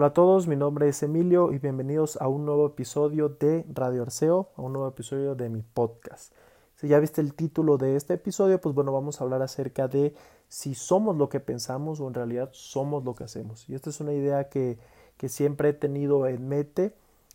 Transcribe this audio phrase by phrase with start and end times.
[0.00, 4.00] Hola a todos, mi nombre es Emilio y bienvenidos a un nuevo episodio de Radio
[4.00, 6.32] Arceo, a un nuevo episodio de mi podcast.
[6.76, 10.14] Si ya viste el título de este episodio, pues bueno, vamos a hablar acerca de
[10.48, 13.68] si somos lo que pensamos o en realidad somos lo que hacemos.
[13.68, 14.78] Y esta es una idea que,
[15.18, 16.94] que siempre he tenido en mente.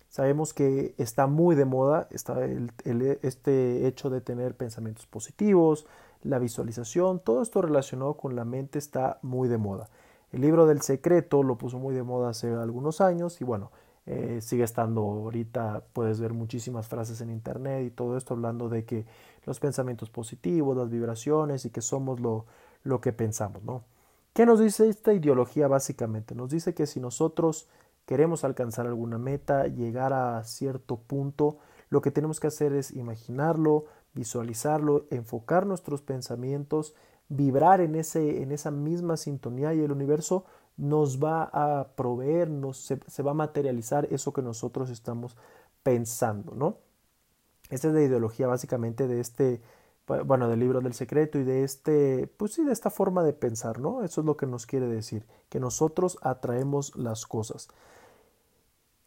[0.09, 5.86] Sabemos que está muy de moda está este hecho de tener pensamientos positivos,
[6.23, 9.88] la visualización, todo esto relacionado con la mente está muy de moda.
[10.32, 13.72] El libro del secreto lo puso muy de moda hace algunos años y bueno,
[14.05, 18.85] eh, sigue estando ahorita, puedes ver muchísimas frases en internet y todo esto hablando de
[18.85, 19.05] que
[19.46, 22.46] los pensamientos positivos, las vibraciones y que somos lo,
[22.84, 23.84] lo que pensamos, ¿no?
[24.34, 26.35] ¿Qué nos dice esta ideología básicamente?
[26.35, 27.68] Nos dice que si nosotros
[28.05, 31.57] queremos alcanzar alguna meta, llegar a cierto punto,
[31.90, 36.96] lo que tenemos que hacer es imaginarlo, visualizarlo, enfocar nuestros pensamientos
[37.29, 40.45] vibrar en, ese, en esa misma sintonía y el universo
[40.77, 45.37] nos va a proveer, nos, se, va a materializar eso que nosotros estamos
[45.84, 46.77] pensando, ¿no?
[47.70, 49.62] Esa es la ideología básicamente de este,
[50.26, 53.79] bueno, del libro del secreto y de este, pues sí, de esta forma de pensar,
[53.79, 54.04] ¿no?
[54.04, 57.70] Eso es lo que nos quiere decir, que nosotros atraemos las cosas.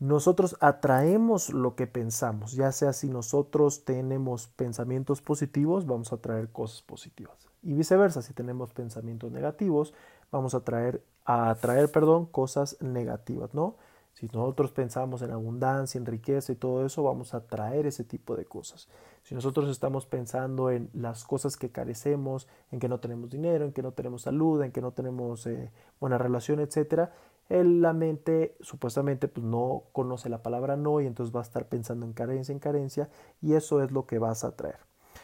[0.00, 6.50] Nosotros atraemos lo que pensamos, ya sea si nosotros tenemos pensamientos positivos, vamos a atraer
[6.50, 9.94] cosas positivas y viceversa, si tenemos pensamientos negativos,
[10.30, 13.76] vamos a traer a atraer, perdón, cosas negativas, ¿no?
[14.14, 18.34] Si nosotros pensamos en abundancia, en riqueza y todo eso, vamos a atraer ese tipo
[18.34, 18.88] de cosas.
[19.22, 23.72] Si nosotros estamos pensando en las cosas que carecemos, en que no tenemos dinero, en
[23.72, 27.12] que no tenemos salud, en que no tenemos eh, buena relación, etcétera,
[27.50, 32.06] la mente supuestamente pues, no conoce la palabra no y entonces va a estar pensando
[32.06, 34.78] en carencia, en carencia y eso es lo que vas a atraer.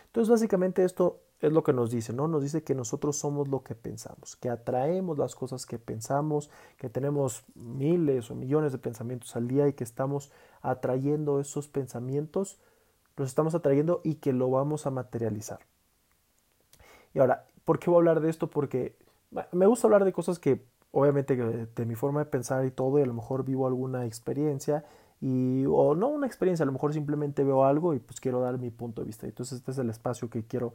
[0.07, 2.29] Entonces básicamente esto es lo que nos dice, ¿no?
[2.29, 6.89] Nos dice que nosotros somos lo que pensamos, que atraemos las cosas que pensamos, que
[6.89, 12.59] tenemos miles o millones de pensamientos al día y que estamos atrayendo esos pensamientos,
[13.17, 15.61] los estamos atrayendo y que lo vamos a materializar.
[17.13, 18.49] Y ahora, ¿por qué voy a hablar de esto?
[18.49, 18.97] Porque
[19.53, 23.03] me gusta hablar de cosas que obviamente de mi forma de pensar y todo, y
[23.03, 24.85] a lo mejor vivo alguna experiencia
[25.21, 28.59] y o no una experiencia, a lo mejor simplemente veo algo y pues quiero dar
[28.59, 29.27] mi punto de vista.
[29.27, 30.75] Entonces este es el espacio que quiero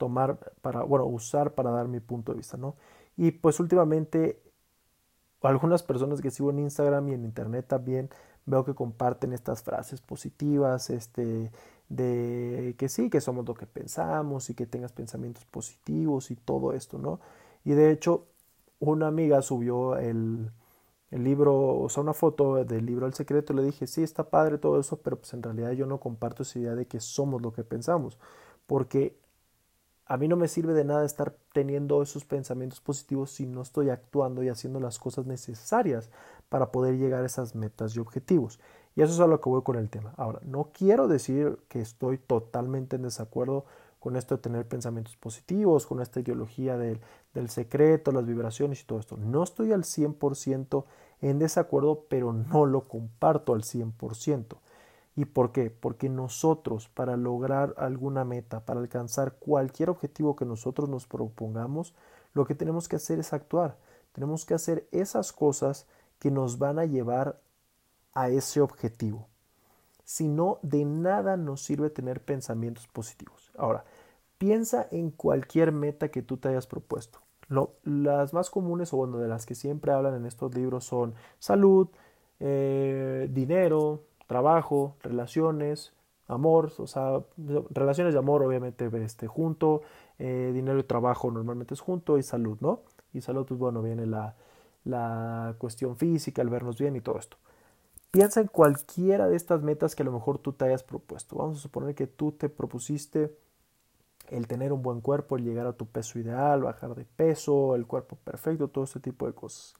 [0.00, 2.74] tomar para, bueno, usar para dar mi punto de vista, ¿no?
[3.18, 4.40] Y pues últimamente
[5.42, 8.08] algunas personas que sigo en Instagram y en Internet también
[8.46, 11.50] veo que comparten estas frases positivas, este,
[11.90, 16.72] de que sí, que somos lo que pensamos y que tengas pensamientos positivos y todo
[16.72, 17.20] esto, ¿no?
[17.64, 18.26] Y de hecho,
[18.80, 20.50] una amiga subió el,
[21.10, 24.58] el libro, o sea, una foto del libro El Secreto, le dije, sí, está padre
[24.58, 27.52] todo eso, pero pues en realidad yo no comparto esa idea de que somos lo
[27.52, 28.18] que pensamos,
[28.66, 29.18] porque
[30.10, 33.90] a mí no me sirve de nada estar teniendo esos pensamientos positivos si no estoy
[33.90, 36.10] actuando y haciendo las cosas necesarias
[36.48, 38.58] para poder llegar a esas metas y objetivos.
[38.96, 40.12] Y eso es a lo que voy con el tema.
[40.16, 43.66] Ahora, no quiero decir que estoy totalmente en desacuerdo
[44.00, 46.98] con esto de tener pensamientos positivos, con esta ideología del,
[47.32, 49.16] del secreto, las vibraciones y todo esto.
[49.16, 50.86] No estoy al 100%
[51.20, 54.56] en desacuerdo, pero no lo comparto al 100%.
[55.16, 55.70] ¿Y por qué?
[55.70, 61.94] Porque nosotros para lograr alguna meta, para alcanzar cualquier objetivo que nosotros nos propongamos,
[62.32, 63.76] lo que tenemos que hacer es actuar.
[64.12, 65.86] Tenemos que hacer esas cosas
[66.18, 67.40] que nos van a llevar
[68.12, 69.28] a ese objetivo.
[70.04, 73.52] Si no, de nada nos sirve tener pensamientos positivos.
[73.56, 73.84] Ahora,
[74.38, 77.20] piensa en cualquier meta que tú te hayas propuesto.
[77.82, 81.88] las más comunes o bueno, de las que siempre hablan en estos libros son salud,
[82.38, 85.92] eh, dinero, trabajo, relaciones,
[86.28, 87.20] amor, o sea,
[87.70, 89.82] relaciones de amor obviamente este, junto,
[90.20, 92.82] eh, dinero y trabajo normalmente es junto y salud, ¿no?
[93.12, 94.36] Y salud, pues bueno, viene la,
[94.84, 97.38] la cuestión física, el vernos bien y todo esto.
[98.12, 101.34] Piensa en cualquiera de estas metas que a lo mejor tú te hayas propuesto.
[101.34, 103.36] Vamos a suponer que tú te propusiste
[104.28, 107.84] el tener un buen cuerpo, el llegar a tu peso ideal, bajar de peso, el
[107.84, 109.74] cuerpo perfecto, todo este tipo de cosas.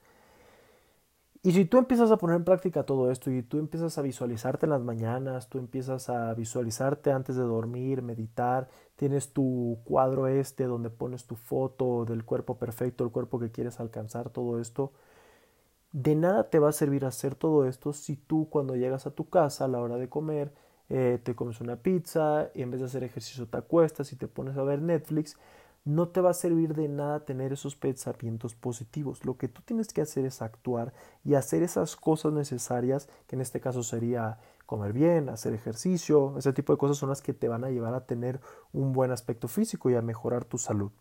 [1.43, 4.67] Y si tú empiezas a poner en práctica todo esto y tú empiezas a visualizarte
[4.67, 10.65] en las mañanas, tú empiezas a visualizarte antes de dormir, meditar, tienes tu cuadro este
[10.65, 14.93] donde pones tu foto del cuerpo perfecto, el cuerpo que quieres alcanzar, todo esto,
[15.93, 19.29] de nada te va a servir hacer todo esto si tú cuando llegas a tu
[19.31, 20.53] casa a la hora de comer,
[20.91, 24.29] eh, te comes una pizza y en vez de hacer ejercicio te acuestas y te
[24.29, 25.37] pones a ver Netflix
[25.85, 29.25] no te va a servir de nada tener esos pensamientos positivos.
[29.25, 30.93] Lo que tú tienes que hacer es actuar
[31.25, 36.53] y hacer esas cosas necesarias, que en este caso sería comer bien, hacer ejercicio, ese
[36.53, 38.41] tipo de cosas son las que te van a llevar a tener
[38.73, 40.93] un buen aspecto físico y a mejorar tu salud.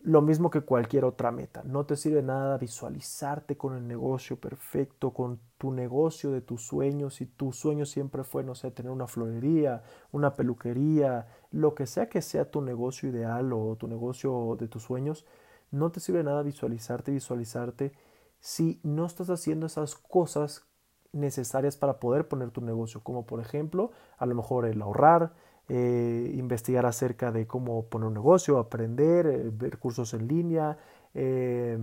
[0.00, 1.62] Lo mismo que cualquier otra meta.
[1.64, 7.16] No te sirve nada visualizarte con el negocio perfecto, con tu negocio de tus sueños.
[7.16, 9.82] Si tu sueño siempre fue, no sé, tener una florería,
[10.12, 14.84] una peluquería, lo que sea que sea tu negocio ideal o tu negocio de tus
[14.84, 15.24] sueños,
[15.70, 17.92] no te sirve nada visualizarte, visualizarte
[18.38, 20.66] si no estás haciendo esas cosas
[21.12, 25.32] necesarias para poder poner tu negocio, como por ejemplo, a lo mejor el ahorrar,
[25.68, 30.78] eh, investigar acerca de cómo poner un negocio, aprender, eh, ver cursos en línea,
[31.14, 31.78] eh,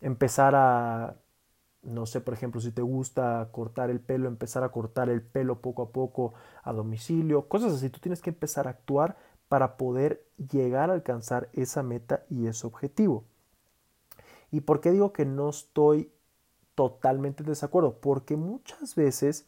[0.00, 1.16] empezar a,
[1.82, 5.60] no sé, por ejemplo, si te gusta cortar el pelo, empezar a cortar el pelo
[5.60, 7.90] poco a poco a domicilio, cosas así.
[7.90, 9.16] Tú tienes que empezar a actuar
[9.48, 13.24] para poder llegar a alcanzar esa meta y ese objetivo.
[14.50, 16.12] ¿Y por qué digo que no estoy
[16.74, 17.98] totalmente en desacuerdo?
[18.00, 19.46] Porque muchas veces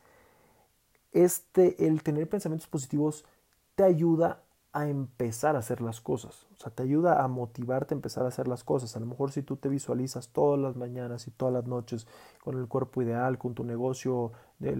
[1.12, 3.24] este, el tener pensamientos positivos
[3.74, 4.42] te ayuda
[4.72, 6.46] a empezar a hacer las cosas.
[6.52, 8.96] O sea, te ayuda a motivarte a empezar a hacer las cosas.
[8.96, 12.08] A lo mejor si tú te visualizas todas las mañanas y todas las noches
[12.42, 14.32] con el cuerpo ideal, con tu negocio,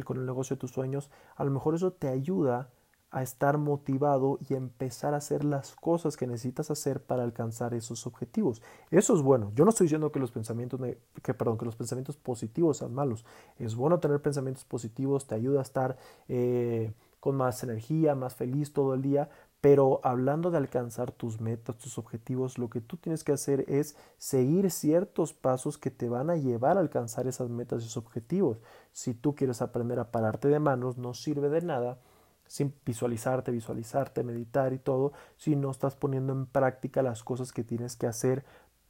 [0.05, 2.70] con el negocio de tus sueños, a lo mejor eso te ayuda
[3.12, 8.08] a estar motivado y empezar a hacer las cosas que necesitas hacer para alcanzar esos
[8.08, 8.61] objetivos.
[8.91, 9.52] Eso es bueno.
[9.55, 10.81] Yo no estoy diciendo que los pensamientos,
[11.23, 13.25] que, perdón, que los pensamientos positivos sean malos.
[13.56, 15.96] Es bueno tener pensamientos positivos, te ayuda a estar
[16.26, 16.93] eh,
[17.25, 19.31] con más energía, más feliz todo el día,
[19.62, 23.97] pero hablando de alcanzar tus metas, tus objetivos, lo que tú tienes que hacer es
[24.19, 28.59] seguir ciertos pasos que te van a llevar a alcanzar esas metas y esos objetivos.
[28.93, 31.99] Si tú quieres aprender a pararte de manos, no sirve de nada
[32.47, 37.65] sin visualizarte, visualizarte, meditar y todo, si no estás poniendo en práctica las cosas que
[37.65, 38.44] tienes que hacer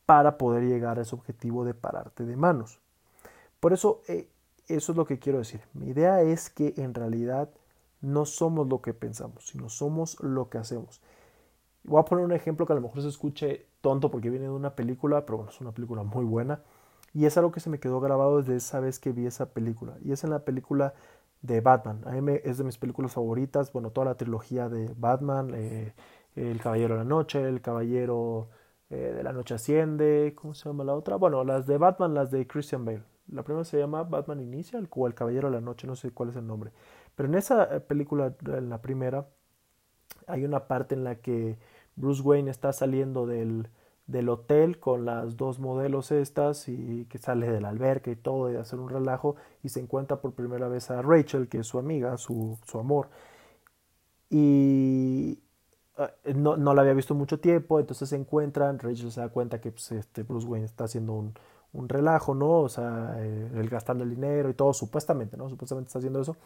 [0.06, 2.80] para poder llegar a ese objetivo de pararte de manos.
[3.60, 4.28] Por eso, eh,
[4.66, 5.60] eso es lo que quiero decir.
[5.72, 7.48] Mi idea es que en realidad
[8.04, 11.00] no somos lo que pensamos, sino somos lo que hacemos.
[11.84, 14.52] Voy a poner un ejemplo que a lo mejor se escuche tonto porque viene de
[14.52, 16.62] una película, pero bueno, es una película muy buena.
[17.12, 19.96] Y es algo que se me quedó grabado desde esa vez que vi esa película.
[20.02, 20.94] Y es en la película
[21.42, 22.00] de Batman.
[22.06, 23.72] A mí es de mis películas favoritas.
[23.72, 25.52] Bueno, toda la trilogía de Batman.
[25.54, 25.94] Eh,
[26.34, 28.48] el Caballero de la Noche, El Caballero
[28.90, 30.34] eh, de la Noche Asciende.
[30.34, 31.16] ¿Cómo se llama la otra?
[31.16, 33.02] Bueno, las de Batman, las de Christian Bale.
[33.28, 36.30] La primera se llama Batman Initial o El Caballero de la Noche, no sé cuál
[36.30, 36.72] es el nombre.
[37.14, 39.26] Pero en esa eh, película, en la primera,
[40.26, 41.58] hay una parte en la que
[41.96, 43.68] Bruce Wayne está saliendo del,
[44.06, 48.56] del hotel con las dos modelos estas y que sale del alberca y todo y
[48.56, 52.16] hacer un relajo y se encuentra por primera vez a Rachel, que es su amiga,
[52.18, 53.08] su, su amor.
[54.30, 55.38] Y
[55.98, 59.60] eh, no, no, la había visto mucho tiempo, entonces se encuentran, Rachel se da cuenta
[59.60, 61.34] que pues, este Bruce Wayne está haciendo un,
[61.72, 62.60] un relajo, ¿no?
[62.60, 65.48] O sea, eh, el gastando el dinero y todo, supuestamente, ¿no?
[65.48, 66.36] Supuestamente está haciendo eso.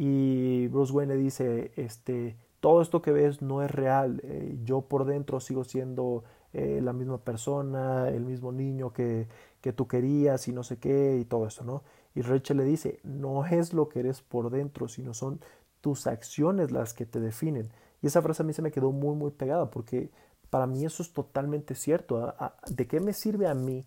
[0.00, 4.82] Y Bruce Wayne le dice, este, todo esto que ves no es real, eh, yo
[4.82, 6.22] por dentro sigo siendo
[6.52, 9.26] eh, la misma persona, el mismo niño que,
[9.60, 11.82] que tú querías y no sé qué y todo eso, ¿no?
[12.14, 15.40] Y Rachel le dice, no es lo que eres por dentro, sino son
[15.80, 17.68] tus acciones las que te definen.
[18.00, 20.12] Y esa frase a mí se me quedó muy, muy pegada porque
[20.48, 22.34] para mí eso es totalmente cierto.
[22.68, 23.84] ¿De qué me sirve a mí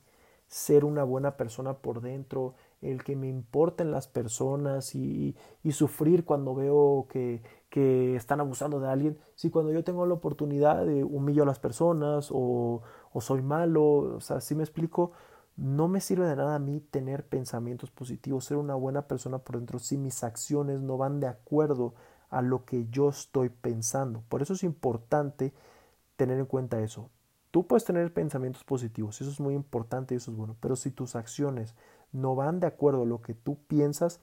[0.52, 5.36] ser una buena persona por dentro, el que me importen las personas y,
[5.72, 7.42] sufrir cuando veo que,
[8.16, 12.30] están abusando de alguien, si cuando yo tengo la oportunidad de humillo a las personas
[12.32, 12.82] o,
[13.14, 15.12] o soy malo, o sea, si me explico,
[15.56, 19.58] no me sirve de nada a mí tener pensamientos positivos, ser una buena persona por
[19.58, 21.94] dentro si mis acciones no van de acuerdo
[22.30, 24.24] a lo que yo estoy pensando.
[24.28, 25.54] Por eso es importante
[26.16, 27.10] tener en cuenta eso.
[27.52, 30.90] Tú puedes tener pensamientos positivos, eso es muy importante y eso es bueno, pero si
[30.90, 31.76] tus acciones
[32.12, 34.20] no van de acuerdo a lo que tú piensas,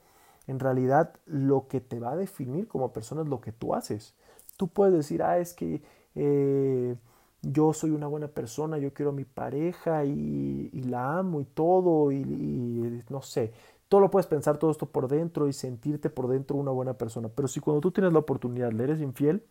[0.47, 4.15] en realidad lo que te va a definir como persona es lo que tú haces.
[4.57, 5.81] Tú puedes decir, ah, es que
[6.15, 6.95] eh,
[7.41, 12.11] yo soy una buena persona, yo quiero a mi pareja y, la amo y todo,
[12.11, 13.53] y, y, no sé,
[13.87, 17.29] todo lo puedes pensar todo esto por dentro y sentirte por dentro una buena persona.
[17.29, 19.43] Pero si cuando tú tienes la oportunidad le eres infiel,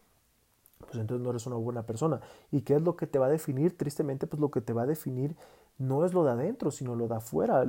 [0.80, 2.20] pues entonces no eres una buena persona.
[2.50, 3.76] ¿Y qué es lo que te va a definir?
[3.76, 5.36] Tristemente, pues lo que te va a definir
[5.78, 7.64] no es lo de adentro, sino lo de afuera.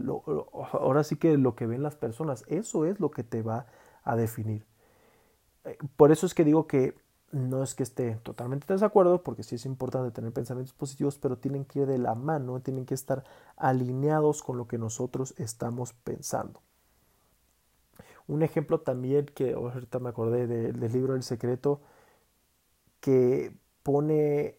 [0.73, 3.67] ahora sí que lo que ven las personas, eso es lo que te va
[4.03, 4.65] a definir.
[5.65, 6.95] Eh, por eso es que digo que
[7.31, 11.37] no es que esté totalmente de desacuerdo, porque sí es importante tener pensamientos positivos, pero
[11.37, 13.23] tienen que ir de la mano, tienen que estar
[13.55, 16.61] alineados con lo que nosotros estamos pensando.
[18.27, 21.81] Un ejemplo también que ahorita me acordé del libro El Secreto,
[22.99, 24.57] que pone,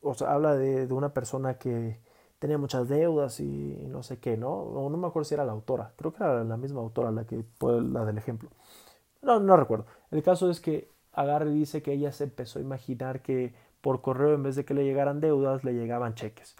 [0.00, 2.00] o sea, habla de una persona que,
[2.40, 3.44] tenía muchas deudas y
[3.88, 4.50] no sé qué, ¿no?
[4.50, 7.24] O no me acuerdo si era la autora, creo que era la misma autora la
[7.24, 8.50] que la del ejemplo.
[9.22, 9.86] No, no recuerdo.
[10.10, 14.34] El caso es que agarre dice que ella se empezó a imaginar que por correo
[14.34, 16.56] en vez de que le llegaran deudas, le llegaban cheques.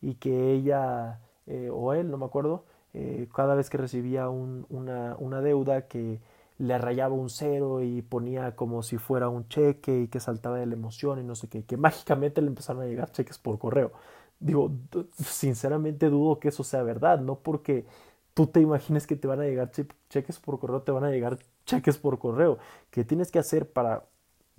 [0.00, 2.64] Y que ella eh, o él, no me acuerdo,
[2.94, 6.20] eh, cada vez que recibía una, una deuda que
[6.58, 10.66] le rayaba un cero y ponía como si fuera un cheque y que saltaba de
[10.66, 13.92] la emoción y no sé qué, que mágicamente le empezaron a llegar cheques por correo.
[14.40, 14.72] Digo,
[15.16, 17.86] sinceramente dudo que eso sea verdad, no porque
[18.34, 19.70] tú te imagines que te van a llegar
[20.10, 22.58] cheques por correo, te van a llegar cheques por correo.
[22.90, 24.04] ¿Qué tienes que hacer para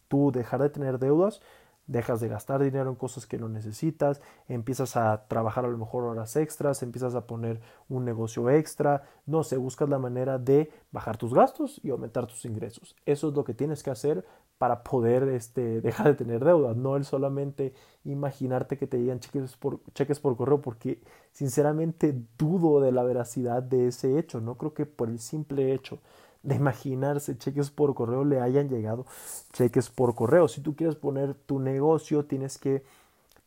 [0.08, 1.42] tú dejar de tener deudas?
[1.88, 6.04] dejas de gastar dinero en cosas que no necesitas, empiezas a trabajar a lo mejor
[6.04, 11.18] horas extras, empiezas a poner un negocio extra, no sé, buscas la manera de bajar
[11.18, 12.96] tus gastos y aumentar tus ingresos.
[13.06, 14.26] Eso es lo que tienes que hacer
[14.58, 19.56] para poder este, dejar de tener deudas, no el solamente imaginarte que te llegan cheques
[19.58, 24.74] por, cheques por correo, porque sinceramente dudo de la veracidad de ese hecho, no creo
[24.74, 26.00] que por el simple hecho
[26.44, 29.06] de imaginarse cheques por correo le hayan llegado
[29.52, 30.48] cheques por correo.
[30.48, 32.84] Si tú quieres poner tu negocio, tienes que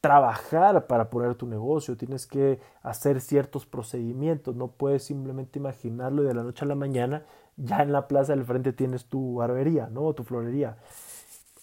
[0.00, 6.26] trabajar para poner tu negocio, tienes que hacer ciertos procedimientos, no puedes simplemente imaginarlo y
[6.26, 7.24] de la noche a la mañana
[7.58, 10.14] ya en la plaza del frente tienes tu barbería, ¿no?
[10.14, 10.78] tu florería.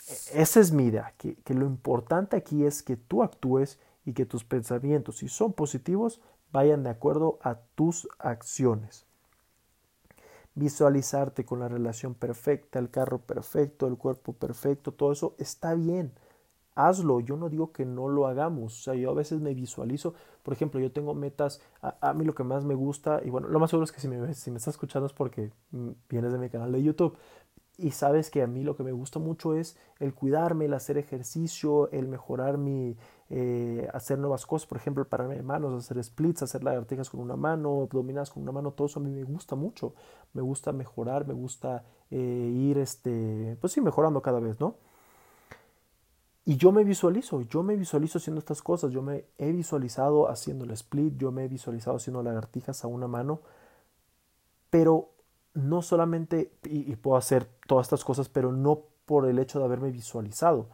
[0.08, 4.14] E-, esa es mi idea, que, que lo importante aquí es que tú actúes y
[4.14, 6.22] que tus pensamientos, si son positivos,
[6.52, 9.06] vayan de acuerdo a tus acciones
[10.56, 16.14] visualizarte con la relación perfecta, el carro perfecto, el cuerpo perfecto, todo eso está bien.
[16.76, 20.14] Hazlo, yo no digo que no lo hagamos, o sea, yo a veces me visualizo,
[20.44, 23.60] por ejemplo, yo tengo metas, a, mí lo que más me gusta, y bueno, lo
[23.60, 25.52] más seguro es que si me, estás escuchando es porque
[26.10, 27.18] vienes de mi canal de YouTube,
[27.78, 30.98] y sabes que a mí lo que me gusta mucho es el cuidarme, el hacer
[30.98, 32.98] ejercicio, el mejorar mi,
[33.30, 37.36] eh, hacer nuevas cosas, por ejemplo, pararme de manos, hacer splits, hacer lagartijas con una
[37.36, 39.94] mano, abdominales con una mano, todo eso a mí me gusta mucho,
[40.34, 42.18] me gusta mejorar, me gusta eh,
[42.54, 44.76] ir, este, pues sí, mejorando cada vez, ¿no?
[46.46, 50.64] Y yo me visualizo, yo me visualizo haciendo estas cosas, yo me he visualizado haciendo
[50.64, 53.42] el split, yo me he visualizado haciendo lagartijas a una mano,
[54.70, 55.10] pero
[55.56, 59.90] no solamente, y, puedo hacer todas estas cosas, pero no por el hecho de haberme
[59.90, 60.68] visualizado.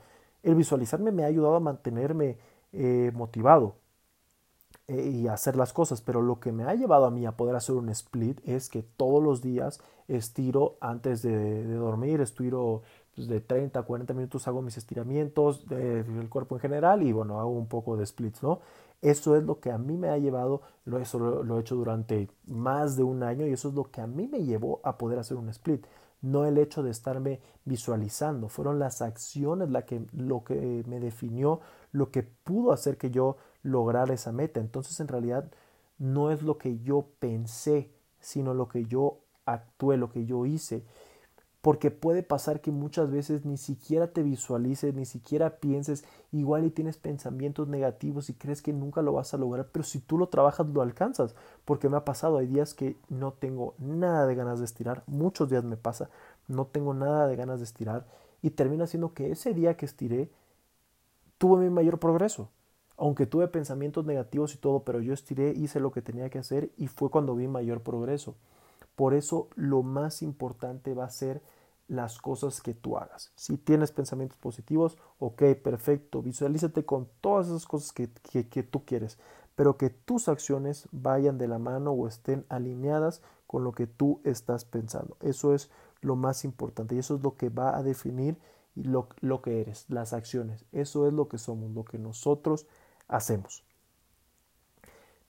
[0.43, 2.37] El visualizarme me ha ayudado a mantenerme
[2.73, 3.75] eh, motivado
[4.99, 7.55] y a hacer las cosas, pero lo que me ha llevado a mí a poder
[7.55, 12.81] hacer un split es que todos los días estiro antes de, dormir, estiro
[13.15, 17.39] pues, de 30 a 40 minutos, hago mis estiramientos del cuerpo en general y bueno,
[17.39, 18.59] hago un poco de splits, ¿no?
[19.01, 20.61] Eso es lo que a mí me ha llevado,
[21.01, 24.07] eso lo, he hecho durante más de un año y eso es lo que a
[24.07, 25.85] mí me llevó a poder hacer un split.
[26.21, 31.61] No el hecho de estarme visualizando, fueron las acciones la que, lo que me definió,
[31.91, 34.59] lo que pudo hacer que yo lograra esa meta.
[34.59, 35.51] Entonces en realidad
[35.97, 40.83] no es lo que yo pensé, sino lo que yo actué, lo que yo hice
[41.61, 46.71] porque puede pasar que muchas veces ni siquiera te visualices, ni siquiera pienses, igual y
[46.71, 50.27] tienes pensamientos negativos y crees que nunca lo vas a lograr, pero si tú lo
[50.27, 54.57] trabajas lo alcanzas, porque me ha pasado, hay días que no tengo nada de ganas
[54.57, 56.09] de estirar, muchos días me pasa,
[56.47, 58.07] no tengo nada de ganas de estirar
[58.41, 60.31] y termina siendo que ese día que estiré
[61.37, 62.49] tuve mi mayor progreso.
[62.97, 66.71] Aunque tuve pensamientos negativos y todo, pero yo estiré, hice lo que tenía que hacer
[66.77, 68.35] y fue cuando vi mayor progreso.
[68.95, 71.41] Por eso lo más importante va a ser
[71.91, 73.33] las cosas que tú hagas.
[73.35, 78.09] Si tienes pensamientos positivos, ok, perfecto, visualízate con todas esas cosas que,
[78.49, 79.17] que, tú quieres,
[79.55, 84.21] pero que tus acciones vayan de la mano o estén alineadas con lo que tú
[84.23, 85.17] estás pensando.
[85.19, 85.69] Eso es
[85.99, 88.37] lo más importante y eso es lo que va a definir
[88.73, 90.63] lo, lo que eres, las acciones.
[90.71, 92.67] Eso es lo que somos, lo que nosotros
[93.11, 93.63] hacemos.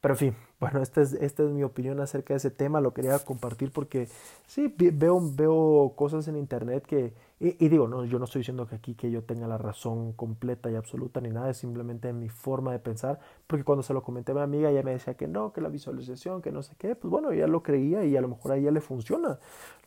[0.03, 2.93] Pero en fin, bueno, esta es, esta es mi opinión acerca de ese tema, lo
[2.93, 4.09] quería compartir porque
[4.47, 8.77] sí, veo, veo cosas en internet que, y, digo, no, yo no estoy diciendo que
[8.77, 12.73] aquí que yo tenga la razón completa y absoluta ni nada, es simplemente mi forma
[12.73, 15.53] de pensar, porque cuando se lo comenté a mi amiga, ella me decía que no,
[15.53, 18.29] que la visualización, que no sé qué, pues bueno, ella lo creía y a lo
[18.29, 19.39] mejor a ella le funciona, a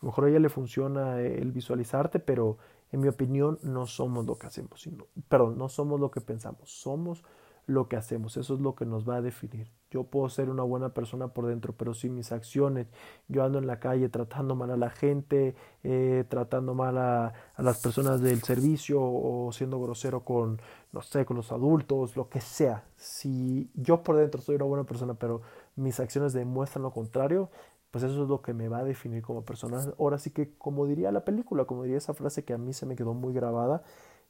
[0.02, 2.58] lo mejor a ella le funciona el visualizarte, pero
[2.92, 6.70] en mi opinión no somos lo que hacemos, sino, perdón, no somos lo que pensamos,
[6.70, 7.24] somos
[7.66, 9.70] lo que hacemos, eso es lo que nos va a definir.
[9.90, 12.86] Yo puedo ser una buena persona por dentro, pero si mis acciones,
[13.28, 17.80] yo ando en la calle tratando mal a la gente, eh, tratando mal a, las
[17.82, 20.60] personas del servicio o siendo grosero con,
[20.92, 22.84] no sé, con los adultos, lo que sea.
[22.96, 25.42] Si yo por dentro soy una buena persona, pero
[25.74, 27.50] mis acciones demuestran lo contrario,
[27.90, 29.82] pues eso es lo que me va a definir como persona.
[29.98, 32.86] Ahora sí que, como diría la película, como diría esa frase que a mí se
[32.86, 33.82] me quedó muy grabada,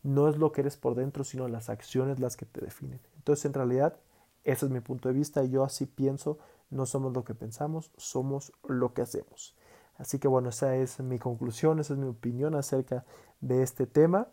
[0.03, 3.01] no es lo que eres por dentro, sino las acciones las que te definen.
[3.17, 3.97] Entonces, en realidad,
[4.45, 6.39] ese es mi punto de vista yo así pienso,
[6.71, 9.57] no somos lo que pensamos, somos lo que hacemos.
[9.99, 13.05] Así que bueno, esa es mi conclusión, esa es mi opinión acerca
[13.41, 14.29] de este tema.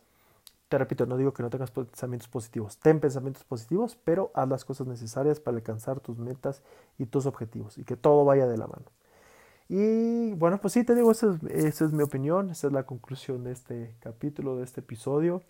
[0.69, 4.65] te repito, no digo que no tengas pensamientos positivos, ten pensamientos positivos, pero haz las
[4.65, 6.63] cosas necesarias para alcanzar tus metas
[6.97, 8.85] y tus objetivos y que todo vaya de la mano.
[9.69, 13.53] Y bueno, pues sí, te digo, esa es, mi opinión, esa es la conclusión de
[13.53, 15.41] este capítulo, de este episodio.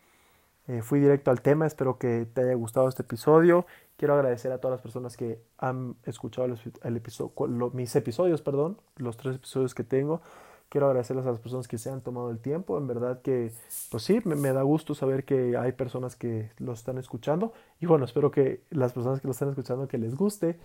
[0.67, 3.65] Eh, fui directo al tema, espero que te haya gustado este episodio.
[3.98, 6.48] Quiero agradecer a todas las personas que han escuchado
[6.84, 10.22] episodio, mis episodios, perdón, los tres episodios que tengo.
[10.70, 12.79] Quiero agradecerles a las personas que se han tomado el tiempo.
[12.79, 13.51] En verdad que,
[13.91, 17.53] pues sí, me, da gusto saber que hay personas que lo están escuchando.
[17.79, 20.58] Y bueno, espero que las personas que lo están escuchando que les guste.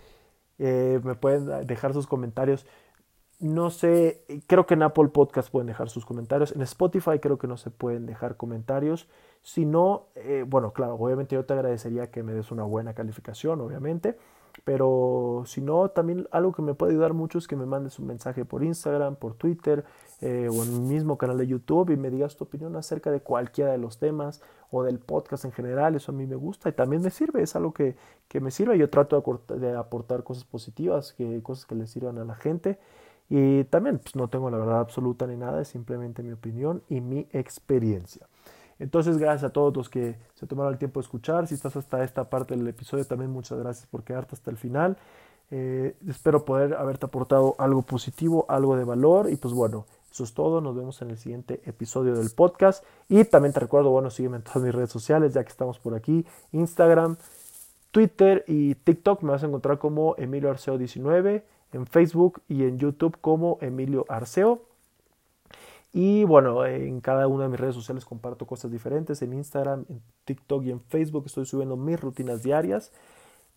[0.57, 2.65] Eh, me pueden dejar sus comentarios.
[3.39, 6.51] No sé, creo que en Apple Podcast pueden dejar sus comentarios.
[6.51, 9.07] En Spotify creo que no se pueden dejar comentarios.
[9.41, 13.61] Si no, eh, bueno, claro, obviamente yo te agradecería que me des una buena calificación,
[13.61, 14.17] obviamente.
[14.63, 18.07] Pero si no, también algo que me puede ayudar mucho es que me mandes un
[18.07, 19.85] mensaje por Instagram, por Twitter
[20.21, 23.21] eh, o en mi mismo canal de YouTube y me digas tu opinión acerca de
[23.21, 24.41] cualquiera de los temas
[24.71, 25.95] o del podcast en general.
[25.95, 27.95] Eso a mí me gusta y también me sirve, es algo que,
[28.27, 28.77] que me sirve.
[28.77, 29.23] Yo trato
[29.55, 32.79] de, aportar cosas positivas, que, cosas que le sirvan a la gente.
[33.29, 36.99] Y también pues, no tengo la verdad absoluta ni nada, es simplemente mi opinión y
[37.01, 38.27] mi experiencia.
[38.79, 41.47] Entonces, gracias a todos los que se tomaron el tiempo de escuchar.
[41.47, 44.97] Si estás hasta esta parte del episodio, también muchas gracias por quedarte hasta el final.
[45.51, 49.29] Eh, espero poder haberte aportado algo positivo, algo de valor.
[49.29, 50.61] Y pues bueno, eso es todo.
[50.61, 52.85] Nos vemos en el siguiente episodio del podcast.
[53.09, 55.93] Y también te recuerdo, bueno, sígueme en todas mis redes sociales, ya que estamos por
[55.93, 56.25] aquí.
[56.53, 57.17] Instagram,
[57.91, 61.43] Twitter y TikTok me vas a encontrar como Emilio Arceo 19.
[61.73, 64.61] En Facebook y en YouTube como Emilio Arceo.
[65.91, 69.21] Y bueno, en cada una de mis redes sociales comparto cosas diferentes.
[69.21, 72.91] En Instagram, en TikTok y en Facebook estoy subiendo mis rutinas diarias.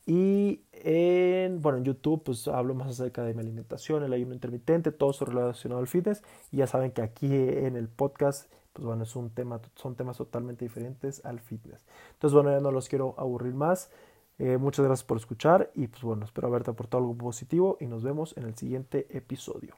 [0.06, 4.90] Y en, bueno, en YouTube pues hablo más acerca de mi alimentación, el ayuno intermitente,
[4.90, 6.22] todo eso relacionado al fitness.
[6.50, 10.16] Y ya saben que aquí en el podcast pues bueno, es un tema, son temas
[10.16, 11.84] totalmente diferentes al fitness.
[12.14, 13.90] Entonces bueno, ya no los quiero aburrir más.
[14.38, 18.02] Eh, muchas gracias por escuchar y pues bueno, espero haberte aportado algo positivo y nos
[18.02, 19.76] vemos en el siguiente episodio.